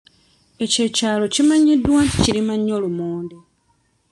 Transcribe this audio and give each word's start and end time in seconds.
Ekyo 0.63 0.81
ekyalo 0.87 1.25
kimanyiddwa 1.33 1.99
nti 2.05 2.15
kirima 2.23 2.53
nnyo 2.57 2.75
lumonde. 2.83 3.37